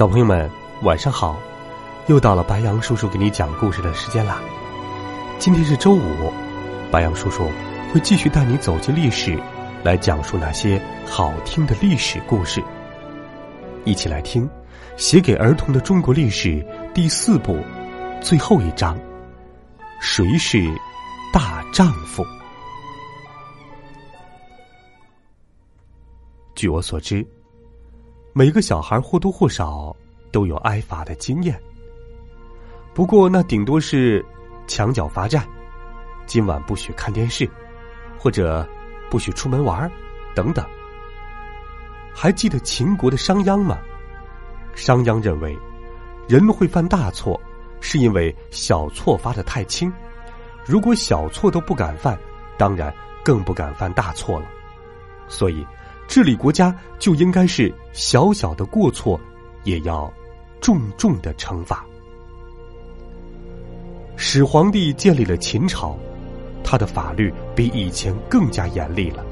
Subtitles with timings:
[0.00, 0.50] 小朋友们，
[0.80, 1.38] 晚上好！
[2.06, 4.40] 又到了白羊叔叔给你讲故事的时间啦。
[5.38, 6.32] 今天是周五，
[6.90, 7.50] 白羊叔叔
[7.92, 9.38] 会继续带你走进历史，
[9.84, 12.64] 来讲述那些好听的历史故事。
[13.84, 14.48] 一起来听
[14.96, 16.48] 《写给儿童的中国历史》
[16.94, 17.58] 第四部
[18.22, 18.98] 最后一章：
[20.00, 20.66] 谁是
[21.30, 22.24] 大丈夫？
[26.54, 27.22] 据我所知。
[28.32, 29.94] 每个小孩或多或少
[30.30, 31.60] 都有挨罚的经验，
[32.94, 34.24] 不过那顶多是
[34.68, 35.44] 墙角罚站，
[36.26, 37.50] 今晚不许看电视，
[38.16, 38.64] 或者
[39.10, 39.90] 不许出门玩
[40.32, 40.64] 等等。
[42.14, 43.78] 还记得秦国的商鞅吗？
[44.76, 45.58] 商鞅认为，
[46.28, 47.38] 人会犯大错，
[47.80, 49.92] 是因为小错罚的太轻，
[50.64, 52.16] 如果小错都不敢犯，
[52.56, 54.46] 当然更不敢犯大错了。
[55.26, 55.66] 所以。
[56.10, 59.18] 治理国家就应该是小小的过错，
[59.62, 60.12] 也要
[60.60, 61.86] 重重的惩罚。
[64.16, 65.96] 始皇帝建立了秦朝，
[66.64, 69.24] 他的法律比以前更加严厉了，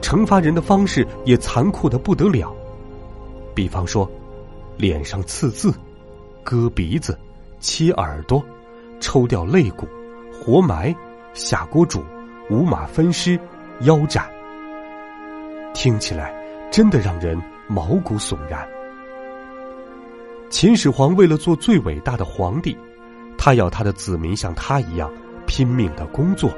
[0.00, 2.52] 惩罚人的方式也残酷的不得了。
[3.54, 4.10] 比方说，
[4.76, 5.72] 脸上刺字、
[6.42, 7.16] 割鼻子、
[7.60, 8.44] 切耳朵、
[8.98, 9.86] 抽掉肋骨、
[10.32, 10.92] 活埋、
[11.32, 12.02] 下锅煮、
[12.50, 13.38] 五马分尸、
[13.82, 14.28] 腰斩。
[15.74, 16.32] 听起来
[16.70, 18.66] 真的让人毛骨悚然。
[20.50, 22.76] 秦始皇为了做最伟大的皇帝，
[23.38, 25.10] 他要他的子民像他一样
[25.46, 26.50] 拼命的工作，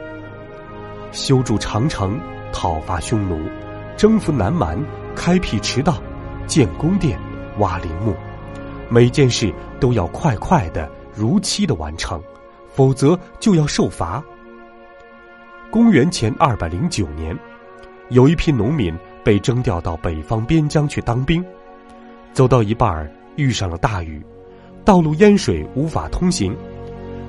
[1.13, 2.19] 修筑长城、
[2.53, 3.39] 讨伐匈奴、
[3.97, 4.77] 征服南蛮、
[5.15, 6.03] 开辟驰道、
[6.47, 7.19] 建宫殿、
[7.59, 8.15] 挖陵墓，
[8.89, 12.21] 每件事都要快快的、如期的完成，
[12.75, 14.23] 否则就要受罚。
[15.71, 17.37] 公元前二百零九年。
[18.11, 18.95] 有一批农民
[19.25, 21.43] 被征调到北方边疆去当兵，
[22.35, 24.23] 走到一半儿遇上了大雨，
[24.85, 26.55] 道路淹水无法通行。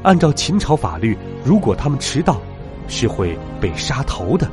[0.04, 2.42] 按照秦朝法律，如果他们迟到，
[2.90, 4.52] 是会被杀头的。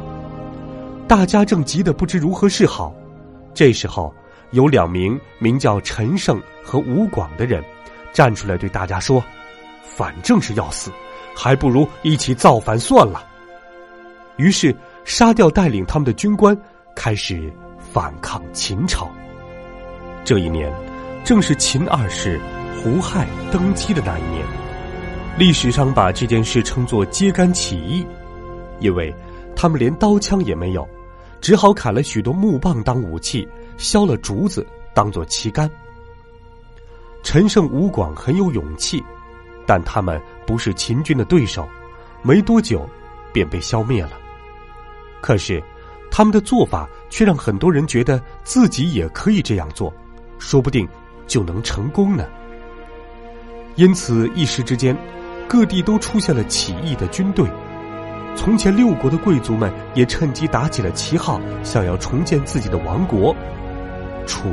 [1.09, 2.95] 大家正急得不知如何是好，
[3.53, 4.15] 这时候
[4.53, 7.63] 有两名名叫陈胜和吴广的人
[8.13, 9.23] 站出来对大家说
[9.85, 10.91] ：“反正是要死，
[11.35, 13.27] 还不如一起造反算了。”
[14.39, 14.73] 于是。
[15.05, 16.57] 杀掉带领他们的军官，
[16.95, 19.11] 开始反抗秦朝。
[20.25, 20.73] 这一年，
[21.25, 22.41] 正是秦二世
[22.83, 24.45] 胡亥登基的那一年。
[25.39, 28.07] 历史上把这件事称作“揭竿起义”，
[28.81, 29.15] 因为
[29.57, 30.87] 他们连刀枪也没有，
[31.41, 33.49] 只好砍了许多木棒当武器，
[33.79, 35.69] 削了竹子当做旗杆。
[37.23, 39.03] 陈胜、吴广很有勇气，
[39.67, 41.67] 但他们不是秦军的对手，
[42.23, 42.89] 没多久
[43.33, 44.13] 便被消灭了。
[45.23, 45.63] 可是，
[46.11, 49.91] 他们的做法却让很多人觉得自己也可以这样做，
[50.39, 50.87] 说不定
[51.27, 52.27] 就能成功呢。
[53.77, 54.95] 因此，一时之间，
[55.49, 57.47] 各地都出现了起义的军队。
[58.35, 63.35] 从前六国的贵族们也趁机打起了旗号，想要重建自己的王国。
[64.27, 64.49] 楚、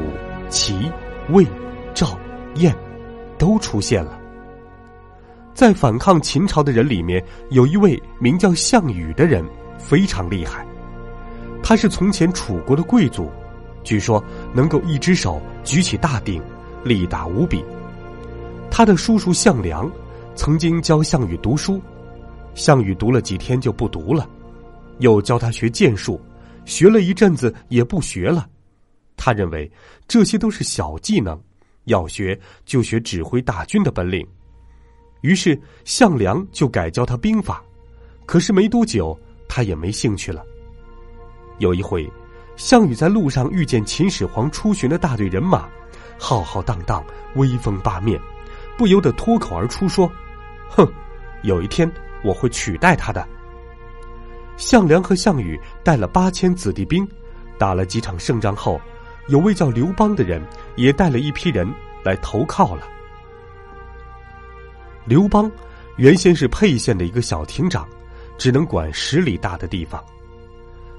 [0.50, 0.92] 齐、
[1.30, 1.46] 魏、
[1.94, 2.18] 赵、
[2.56, 2.76] 燕
[3.38, 4.20] 都出现了。
[5.54, 9.44] 在反抗秦朝的人里面，有一位名叫项羽的人。
[9.80, 10.68] 非常厉害，
[11.64, 13.32] 他是从前楚国的贵族，
[13.84, 14.24] 据说
[14.54, 16.40] 能够一只手举起大鼎，
[16.84, 17.64] 力大无比。
[18.70, 19.92] 他的叔叔项梁
[20.36, 21.82] 曾经教项羽读书，
[22.54, 24.30] 项羽读了几天就不读了，
[25.00, 26.22] 又教他学剑术，
[26.66, 28.48] 学了一阵子也不学了。
[29.18, 29.70] 他认为
[30.08, 31.42] 这些都是小技能，
[31.86, 34.26] 要学就学指挥大军的本领。
[35.22, 37.62] 于是项梁就改教他兵法，
[38.26, 39.18] 可是没多久。
[39.60, 40.46] 他也没兴趣了。
[41.58, 42.10] 有一回，
[42.56, 45.68] 项羽在路上遇见秦始皇出巡的大队人马，
[46.18, 47.04] 浩浩荡荡，
[47.36, 48.18] 威风八面，
[48.78, 50.10] 不由得脱口而出说
[50.72, 50.90] ：“哼，
[51.42, 51.92] 有一天
[52.24, 53.28] 我会取代他的。”
[54.56, 57.06] 项梁和项羽带了八千子弟兵，
[57.58, 58.80] 打了几场胜仗后，
[59.28, 60.42] 有位叫刘邦的人
[60.78, 61.70] 也带了一批人
[62.02, 62.88] 来投靠了。
[65.04, 65.52] 刘邦
[65.98, 67.86] 原先是沛县的一个小亭长。
[68.40, 70.02] 只能管十里大的地方，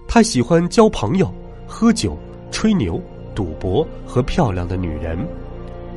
[0.07, 1.33] 他喜欢交朋友，
[1.67, 2.17] 喝酒、
[2.53, 3.01] 吹牛、
[3.35, 5.19] 赌博和漂亮的女人。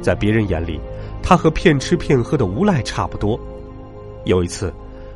[0.02, 0.80] 在别人眼里，
[1.22, 3.38] 他和骗吃骗喝的无赖差不多。
[4.24, 4.74] 有一次，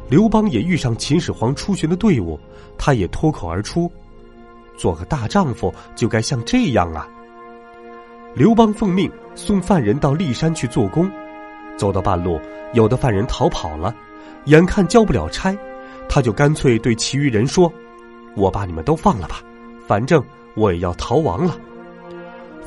[0.10, 2.38] 刘邦也遇上秦始皇出巡的队伍，
[2.78, 3.90] 他也脱口而出
[4.76, 7.08] ：“做个大丈夫就该像这样啊！”
[8.36, 11.10] 刘邦奉命送犯人到骊山去做工，
[11.78, 12.38] 走到半路，
[12.74, 13.96] 有的犯人逃跑了，
[14.46, 15.58] 眼看交不了差，
[16.10, 17.72] 他就干脆对其余人说
[18.36, 19.42] ：“我把你们都放了吧，
[19.88, 20.24] 反正
[20.56, 21.58] 我也要逃亡了。”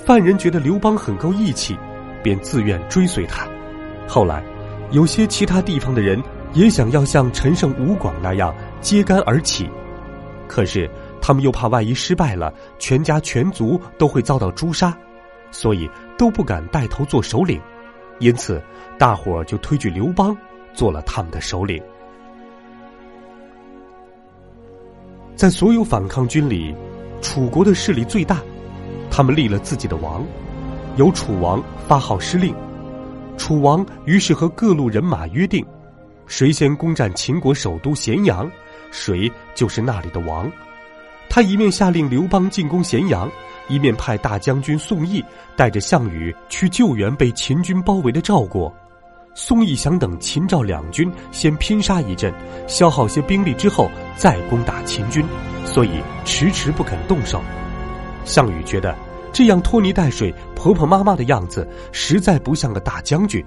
[0.05, 1.77] 犯人觉得刘邦很够义气。
[2.23, 3.49] 便自愿追随他。
[4.07, 4.45] 后来，
[4.91, 6.23] 有些其他地方的人
[6.53, 9.67] 也想要像陈胜、吴广那样揭竿而起，
[10.47, 10.87] 可是
[11.19, 14.95] 他们又怕万一失败了，全家全族都会遭到诛杀，
[15.51, 15.89] 所以
[16.19, 17.59] 都不敢带头做首领。
[18.19, 18.63] 因此，
[18.99, 20.37] 大伙儿就推举刘邦
[20.75, 21.83] 做了他们的首领。
[25.41, 26.75] 在所有反抗军里，
[27.23, 28.43] 楚国的势力最大，
[29.11, 30.23] 他们立了自己的王。
[30.97, 32.55] 由楚王发号施令，
[33.39, 35.65] 楚王于是和各路人马约定，
[36.27, 38.51] 谁先攻占秦国首都咸阳，
[38.91, 40.47] 谁就是那里的王。
[41.31, 43.27] 他一面下令刘邦进攻咸阳，
[43.67, 45.25] 一面派大将军宋义
[45.57, 48.71] 带着项羽去救援被秦军包围的赵国。
[49.35, 52.33] 宋义想等秦赵两军先拼杀一阵，
[52.67, 55.25] 消耗些兵力之后再攻打秦军，
[55.65, 57.41] 所以迟迟不肯动手。
[58.25, 58.95] 项羽觉得。
[59.33, 63.41] 这样拖泥带水、婆婆妈妈的样子，实在不像个大将军。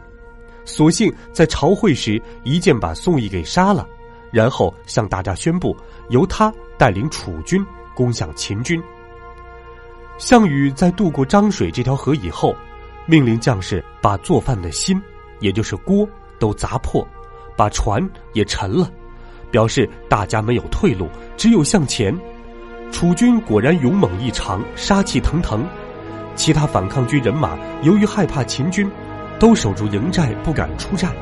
[0.63, 3.85] 索性在朝会时一剑把宋义给杀了，
[4.31, 5.75] 然后向大家宣布，
[6.07, 7.61] 由他带领楚军
[7.93, 8.81] 攻向秦军。
[10.17, 12.55] 项羽在渡过漳水这条河以后，
[13.05, 14.99] 命令将士把做饭的心，
[15.39, 16.07] 也就是锅，
[16.39, 17.07] 都砸破，
[17.55, 18.89] 把船也沉了，
[19.51, 21.07] 表示大家没有退路，
[21.37, 22.17] 只有向前。
[22.91, 25.65] 楚军果然勇猛异常，杀气腾腾。
[26.35, 28.89] 其他反抗军人马由于害怕秦军，
[29.39, 31.13] 都守住营寨，不敢出战。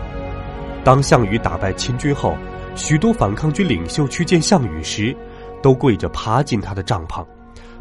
[0.83, 2.35] 当项羽打败秦军后，
[2.75, 5.15] 许多反抗军领袖去见项羽时，
[5.61, 7.25] 都跪着爬进他的帐篷，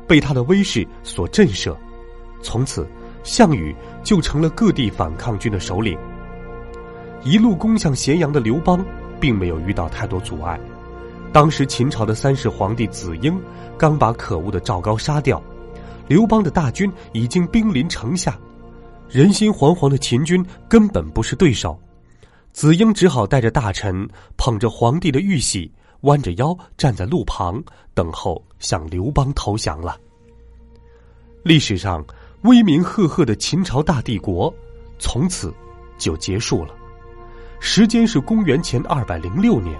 [0.06, 1.74] 被他的威势所震慑。
[2.42, 2.88] 从此，
[3.22, 5.98] 项羽就成了各地反抗军的首领。
[7.22, 8.84] 一路攻向咸阳的刘邦，
[9.20, 10.58] 并没有遇到太多阻碍。
[11.32, 13.40] 当时秦朝的三世皇帝子婴
[13.78, 15.40] 刚把可恶的赵高杀掉，
[16.08, 18.38] 刘邦的大军已经兵临城下，
[19.08, 21.78] 人心惶惶的秦军根本不是对手。
[22.52, 25.70] 子婴只好带着大臣捧着皇帝的玉玺，
[26.00, 27.62] 弯着腰站在路旁
[27.94, 29.96] 等候向刘邦投降了。
[31.44, 32.04] 历史上
[32.42, 34.52] 威名赫赫的秦朝大帝国
[34.98, 35.54] 从此
[35.96, 36.74] 就结束了，
[37.60, 39.78] 时间是公元前二百零六年。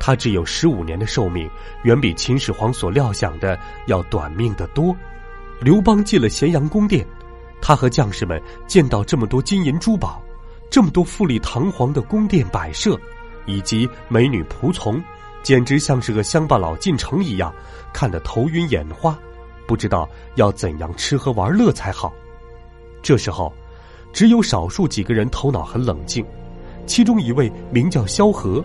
[0.00, 1.50] 他只有十五年的寿命，
[1.82, 4.96] 远比秦始皇所料想的要短命得多。
[5.60, 7.04] 刘邦进了咸阳宫殿，
[7.60, 10.22] 他和将士们见到这么多金银珠宝，
[10.70, 12.96] 这么多富丽堂皇的宫殿摆设，
[13.44, 15.02] 以及美女仆从，
[15.42, 17.52] 简直像是个乡巴佬进城一样，
[17.92, 19.18] 看得头晕眼花，
[19.66, 22.14] 不知道要怎样吃喝玩乐才好。
[23.02, 23.52] 这时候，
[24.12, 26.24] 只有少数几个人头脑很冷静，
[26.88, 28.64] 其中一位名叫萧何。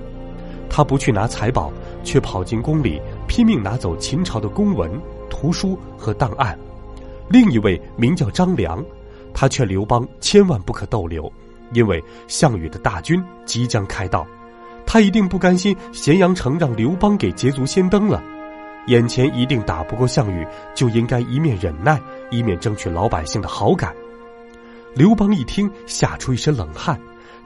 [0.68, 1.72] 他不去拿财宝，
[2.04, 4.90] 却跑进宫里拼命拿走秦朝的公文、
[5.30, 6.58] 图书和档案。
[7.30, 8.84] 另一位名叫张良，
[9.36, 11.32] 他劝刘邦千万不可逗留，
[11.74, 14.26] 因为项羽的大军即将开到，
[14.84, 18.24] 他一定不甘心咸阳城让刘邦给捷足先登了。
[18.88, 22.02] 眼前一定打不过项羽，就应该一面忍耐，
[22.32, 23.94] 一面争取老百姓的好感。
[24.96, 27.00] 刘邦一听，吓出一身冷汗，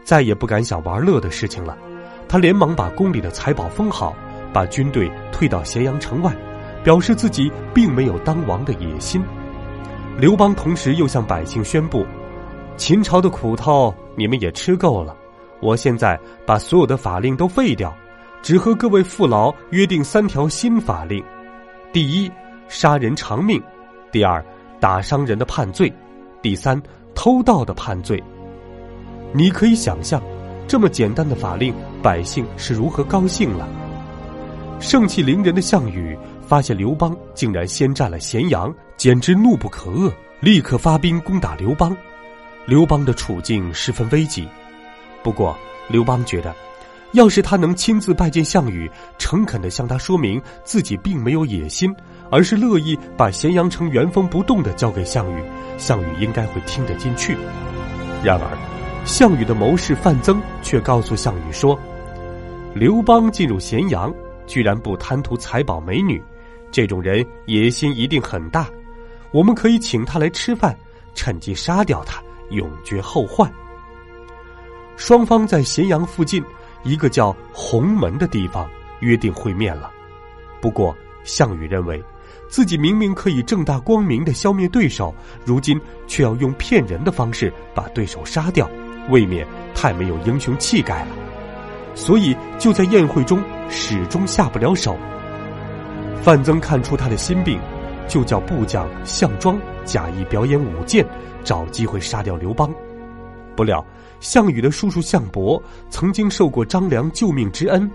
[0.08, 1.78] 再也不敢想玩乐的事情了。
[2.30, 4.16] 他连忙把宫里的财宝封好，
[4.54, 6.34] 把军队退到咸阳城外，
[6.82, 9.22] 表示自己并没有当王的野心。
[10.18, 12.06] 刘邦同时又向百姓宣布
[12.78, 15.14] ：“秦朝的苦头你们也吃够了，
[15.62, 17.94] 我现在把所有的法令都废掉，
[18.42, 21.22] 只和各位父老约定三条新法令：
[21.92, 22.32] 第一，
[22.70, 23.60] 杀人偿命；
[24.10, 24.42] 第二，
[24.80, 25.92] 打伤人的判罪；
[26.42, 26.82] 第三，
[27.14, 28.24] 偷盗的判罪。
[29.38, 30.22] 你可以想象。”
[30.68, 33.66] 这么简单的法令，百姓是如何高兴了？
[34.82, 41.96] 盛气凌人的项羽发现刘邦竟然先占了咸阳，简直怒不可遏，立刻发兵攻打刘邦。
[42.66, 44.46] 刘邦的处境十分危急。
[45.24, 46.54] 不过，刘邦觉得，
[47.14, 51.96] 要是他能亲自拜见项羽，诚恳的向他说明自己并没有野心，
[52.30, 55.42] 而是乐意把咸阳城原封不动的交给项羽，
[55.78, 57.38] 项羽应该会听得进去。
[58.22, 58.57] 然而。
[59.08, 61.80] 项羽的谋士范增却告诉项羽说
[62.76, 64.14] ：“刘邦进入咸阳，
[64.46, 66.22] 居然不贪图财宝美女，
[66.72, 68.70] 这种人野心一定很大，
[69.32, 70.78] 我们可以请他来吃饭，
[71.16, 73.50] 趁机杀掉他，永绝后患。
[74.98, 76.44] 双方在咸阳附近
[76.84, 79.90] 一个叫鸿门的地方约定会面了。
[80.60, 82.04] 不过，项羽认为，
[82.50, 88.70] 自己明明可以正大光明的消灭对手，如今却要用骗人的方式把对手杀掉，
[89.10, 91.12] 未免太没有英雄气概了。
[91.96, 94.96] 所以，就在宴会中始终下不了手。
[96.22, 97.60] 范增看出他的心病，
[98.08, 101.04] 就叫部将项庄假意表演舞剑，
[101.44, 102.72] 找机会杀掉刘邦。
[103.56, 103.84] 不料，
[104.20, 107.90] 项羽的叔叔项伯曾经受过张良救命之恩，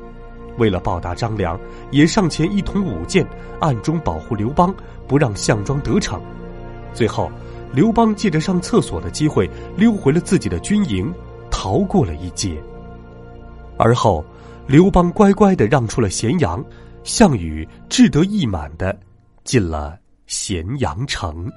[0.59, 1.57] 为了报答张良，
[1.92, 3.25] 也上前一同舞剑，
[3.61, 4.75] 暗中保护刘邦，
[5.07, 6.21] 不让项庄得逞。
[6.92, 7.31] 最后，
[7.72, 11.12] 刘邦借着上厕所的机会溜回了自己的军营，
[11.50, 12.62] 逃过了一劫。
[13.78, 14.24] 而后，
[14.66, 16.64] 刘邦乖乖的让出了咸阳。
[17.04, 18.96] 项羽志得意满的
[19.42, 19.98] 进了
[20.28, 21.50] 咸阳城。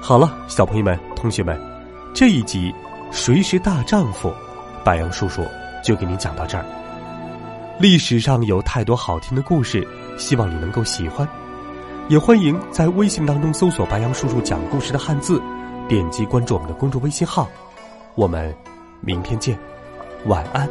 [0.00, 1.60] 好了，小朋友们、同学们，
[2.14, 2.70] 这一集
[3.10, 4.28] 《谁是大丈夫》，
[4.84, 5.44] 白杨叔叔
[5.82, 6.64] 就给你讲到这儿。
[7.80, 9.84] 历史上有太多好听的故事，
[10.18, 11.28] 希望你能够喜欢。
[12.08, 15.40] 也欢迎在微信当中搜索“白杨叔叔讲故事”的汉字，
[15.88, 17.48] 点击关注我们的公众微信号。
[18.14, 18.54] 我们
[19.00, 19.58] 明天见。
[20.26, 20.68] 晚安，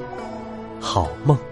[0.80, 1.51] 好梦。